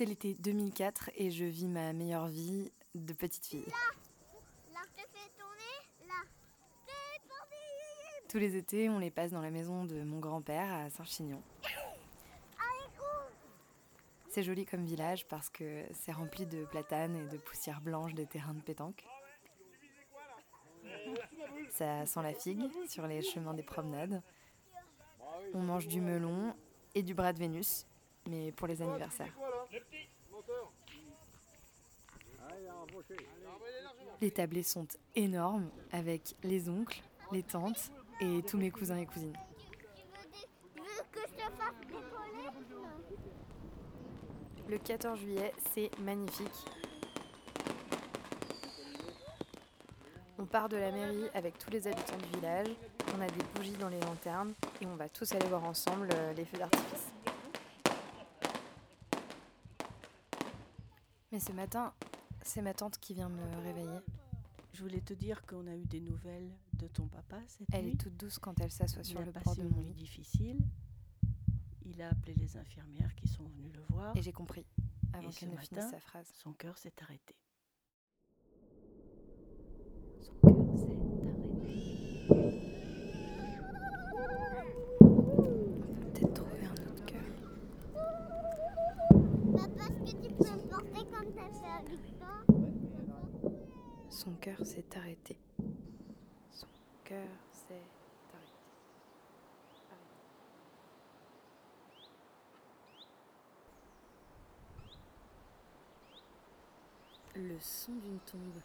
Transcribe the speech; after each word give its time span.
C'est 0.00 0.06
l'été 0.06 0.32
2004 0.32 1.10
et 1.16 1.30
je 1.30 1.44
vis 1.44 1.68
ma 1.68 1.92
meilleure 1.92 2.28
vie 2.28 2.72
de 2.94 3.12
petite 3.12 3.44
fille. 3.44 3.66
Là, 4.72 4.80
je 4.96 5.02
te 5.02 5.06
fais 5.10 5.28
tourner. 5.36 6.08
Là. 6.08 6.14
Tous 8.26 8.38
les 8.38 8.56
étés, 8.56 8.88
on 8.88 8.98
les 8.98 9.10
passe 9.10 9.30
dans 9.30 9.42
la 9.42 9.50
maison 9.50 9.84
de 9.84 10.02
mon 10.02 10.18
grand-père 10.18 10.72
à 10.72 10.88
Saint-Chinion. 10.88 11.42
C'est 14.30 14.42
joli 14.42 14.64
comme 14.64 14.86
village 14.86 15.28
parce 15.28 15.50
que 15.50 15.84
c'est 15.92 16.12
rempli 16.12 16.46
de 16.46 16.64
platanes 16.64 17.16
et 17.16 17.26
de 17.26 17.36
poussière 17.36 17.82
blanche 17.82 18.14
des 18.14 18.24
terrains 18.24 18.54
de 18.54 18.62
pétanque. 18.62 19.04
Ça 21.68 22.06
sent 22.06 22.22
la 22.22 22.32
figue 22.32 22.70
sur 22.88 23.06
les 23.06 23.20
chemins 23.20 23.52
des 23.52 23.62
promenades. 23.62 24.22
On 25.52 25.60
mange 25.60 25.88
du 25.88 26.00
melon 26.00 26.56
et 26.94 27.02
du 27.02 27.12
bras 27.12 27.34
de 27.34 27.38
Vénus, 27.38 27.86
mais 28.26 28.50
pour 28.52 28.66
les 28.66 28.80
anniversaires. 28.80 29.36
Les 34.20 34.30
tablés 34.30 34.62
sont 34.62 34.86
énormes 35.14 35.70
avec 35.92 36.34
les 36.42 36.68
oncles, 36.68 37.02
les 37.32 37.42
tantes 37.42 37.90
et 38.20 38.42
tous 38.42 38.58
mes 38.58 38.70
cousins 38.70 38.98
et 38.98 39.06
cousines. 39.06 39.36
Le 44.68 44.78
14 44.78 45.18
juillet, 45.18 45.52
c'est 45.72 45.90
magnifique. 46.00 46.46
On 50.38 50.46
part 50.46 50.68
de 50.68 50.76
la 50.76 50.90
mairie 50.90 51.28
avec 51.34 51.58
tous 51.58 51.70
les 51.70 51.86
habitants 51.86 52.16
du 52.16 52.38
village. 52.38 52.68
On 53.16 53.20
a 53.20 53.26
des 53.26 53.44
bougies 53.54 53.72
dans 53.72 53.88
les 53.88 54.00
lanternes 54.00 54.54
et 54.80 54.86
on 54.86 54.96
va 54.96 55.08
tous 55.08 55.30
aller 55.32 55.46
voir 55.48 55.64
ensemble 55.64 56.08
euh, 56.14 56.32
les 56.34 56.44
feux 56.44 56.56
d'artifice. 56.56 57.12
Mais 61.32 61.40
ce 61.40 61.52
matin, 61.52 61.92
c'est 62.42 62.62
ma 62.62 62.74
tante 62.74 62.98
qui 62.98 63.14
vient 63.14 63.28
me 63.28 63.62
réveiller. 63.62 64.00
Je 64.72 64.82
voulais 64.82 65.00
te 65.00 65.12
dire 65.14 65.42
qu'on 65.46 65.66
a 65.66 65.76
eu 65.76 65.84
des 65.84 66.00
nouvelles 66.00 66.50
de 66.74 66.86
ton 66.86 67.06
papa 67.06 67.38
cette 67.46 67.68
Elle 67.72 67.84
nuit. 67.86 67.92
est 67.92 67.96
toute 67.96 68.16
douce 68.16 68.38
quand 68.38 68.58
elle 68.60 68.70
s'assoit 68.70 69.04
sur 69.04 69.20
le 69.20 69.32
bord 69.32 69.56
de 69.56 69.62
mon 69.64 69.80
lit. 69.80 69.92
difficile. 69.94 70.58
Il 71.84 72.00
a 72.02 72.08
appelé 72.10 72.34
les 72.34 72.56
infirmières 72.56 73.14
qui 73.16 73.28
sont 73.28 73.44
venues 73.44 73.72
le 73.72 73.82
voir. 73.90 74.16
Et 74.16 74.22
j'ai 74.22 74.32
compris, 74.32 74.64
avant 75.12 75.28
qu'elle 75.30 75.50
ne 75.50 75.56
finisse 75.56 75.90
sa 75.90 76.00
phrase. 76.00 76.28
Son 76.34 76.52
cœur 76.52 76.78
s'est 76.78 76.92
arrêté. 77.02 77.34
Son 80.20 80.32
cœur 80.40 80.78
s'est 80.78 80.84
arrêté. 80.84 82.50
On 85.00 85.14
peut 85.92 86.10
peut-être 86.12 86.34
trouver 86.34 86.66
un 86.66 86.90
autre 86.90 87.04
cœur. 87.04 87.20
Papa, 89.52 89.84
est-ce 90.04 90.14
que 90.14 90.22
tu 90.22 90.32
peux 90.34 90.44
me 90.44 90.68
porter 90.68 91.04
comme 91.10 91.32
t'as 91.34 91.50
fait 91.58 91.74
avec 91.78 92.18
toi 92.18 92.34
Son 94.10 94.32
cœur 94.32 94.58
s'est 94.66 94.84
arrêté. 94.96 95.36
Son 96.50 96.66
cœur 97.04 97.28
s'est 97.52 97.74
arrêté. 98.34 98.50
Arrêté. 107.34 107.40
Le 107.40 107.58
son 107.60 107.92
d'une 107.92 108.18
tombe. 108.20 108.60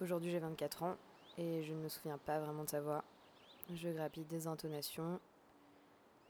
Aujourd'hui 0.00 0.30
j'ai 0.30 0.38
24 0.38 0.84
ans 0.84 0.96
et 1.38 1.64
je 1.64 1.72
ne 1.72 1.80
me 1.80 1.88
souviens 1.88 2.18
pas 2.18 2.38
vraiment 2.38 2.64
de 2.64 2.68
sa 2.70 2.80
voix. 2.80 3.02
Je 3.74 3.88
grappille 3.88 4.24
des 4.24 4.46
intonations, 4.46 5.20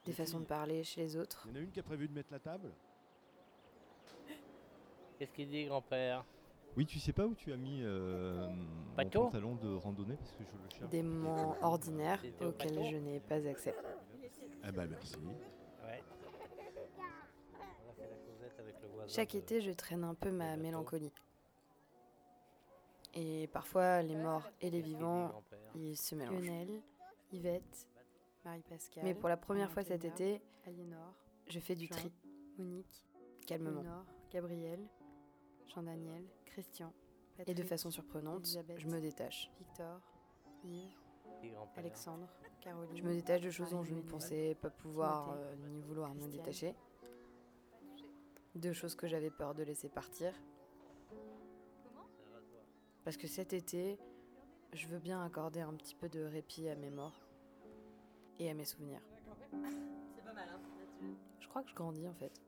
des 0.07 0.13
façons 0.13 0.41
de 0.41 0.47
parler 0.47 0.83
chez 0.85 1.03
les 1.03 1.17
autres. 1.17 1.47
Il 1.47 1.51
y 1.51 1.55
en 1.55 1.61
a 1.61 1.63
une 1.65 1.71
qui 1.71 1.81
a 1.81 1.83
prévu 1.83 2.09
de 2.09 2.15
mettre 2.15 2.33
la 2.33 2.39
table? 2.39 2.73
Qu'est-ce 5.19 5.33
qu'il 5.33 5.49
dit, 5.49 5.65
grand-père? 5.67 6.25
Oui, 6.77 6.87
tu 6.87 6.99
sais 6.99 7.13
pas 7.13 7.25
où 7.25 7.35
tu 7.35 7.53
as 7.53 7.57
mis 7.57 7.81
euh, 7.83 8.49
mon 8.49 8.95
Bateau 8.97 9.25
pantalon 9.25 9.55
de 9.55 9.75
randonnée 9.77 10.17
parce 10.17 10.33
que 10.33 10.43
je 10.45 10.51
le 10.65 10.69
cherche. 10.71 10.91
Des 10.91 11.03
moments 11.05 11.57
ordinaires 11.63 12.19
C'était 12.21 12.45
au 12.45 12.49
auxquels 12.49 12.75
bateau 12.75 12.89
je 12.91 12.97
n'ai 12.97 13.21
pas 13.21 13.47
accès. 13.47 13.75
Eh 14.67 14.73
ben 14.73 14.87
merci. 14.89 15.15
Ouais. 15.17 16.03
On 17.87 17.91
a 17.91 17.93
fait 17.95 18.11
la 18.11 18.17
causette 18.17 18.59
avec 18.59 18.75
le 18.83 18.89
voisin 18.89 19.07
Chaque 19.15 19.33
de- 19.33 19.39
été, 19.39 19.61
je 19.61 19.71
traîne 19.71 20.03
un 20.03 20.15
peu 20.15 20.33
ma 20.33 20.51
bateau. 20.51 20.63
mélancolie. 20.63 21.13
Et 23.15 23.47
parfois, 23.53 24.03
les 24.03 24.17
morts 24.17 24.43
et 24.61 24.71
les 24.71 24.79
Qu'est-ce 24.79 24.83
qu'il 24.83 24.83
dit, 24.83 24.97
vivants, 24.97 25.29
grand-père? 25.29 25.59
ils 25.77 25.97
se 25.97 26.15
mélangent. 26.17 26.41
Lionel, 26.45 26.83
Yvette, 27.31 27.89
Marie-Pascale. 28.45 29.05
Mais 29.05 29.15
pour 29.15 29.29
la 29.29 29.37
première 29.37 29.71
fois 29.71 29.85
cet 29.85 30.05
été, 30.05 30.43
Aliénor, 30.67 31.15
je 31.49 31.61
fais 31.61 31.77
du 31.77 31.87
Jean, 31.87 31.95
tri. 31.95 32.11
Monique, 32.59 33.05
calmement. 33.47 33.85
Gabriel, 34.33 34.81
Jean-Daniel, 35.69 36.25
Christian. 36.47 36.93
et 37.47 37.55
de 37.55 37.63
façon 37.63 37.91
surprenante, 37.91 38.47
je 38.77 38.87
me 38.87 39.01
détache. 39.01 39.51
Victor, 39.59 40.01
Yves. 40.65 40.97
Alexandre, 41.77 42.29
Caroline. 42.61 42.97
Je 42.97 43.03
me 43.03 43.13
détache 43.13 43.43
de 43.43 43.51
choses 43.51 43.71
dont 43.71 43.85
je 43.85 43.95
ne 43.95 44.01
pensais 44.01 44.57
pas 44.61 44.71
pouvoir 44.71 45.33
euh, 45.33 45.55
ni 45.57 45.83
vouloir 45.83 46.15
me 46.15 46.27
détacher. 46.29 46.75
De 48.55 48.73
choses 48.73 48.95
que 48.95 49.07
j'avais 49.09 49.31
peur 49.31 49.55
de 49.55 49.63
laisser 49.63 49.89
partir. 49.89 50.33
Parce 53.03 53.17
que 53.17 53.27
cet 53.27 53.53
été, 53.53 53.99
je 54.73 54.87
veux 54.89 54.99
bien 54.99 55.23
accorder 55.23 55.61
un 55.61 55.75
petit 55.75 55.95
peu 55.95 56.09
de 56.09 56.23
répit 56.23 56.69
à 56.69 56.77
mes 56.77 56.91
morts 56.91 57.21
et 58.39 58.49
à 58.49 58.55
mes 58.55 58.65
souvenirs. 58.65 59.03
C'est 60.15 60.25
pas 60.25 60.33
mal, 60.33 60.49
hein. 60.49 60.61
Je 61.41 61.49
crois 61.49 61.63
que 61.63 61.69
je 61.69 61.75
grandis 61.75 62.09
en 62.09 62.15
fait. 62.15 62.41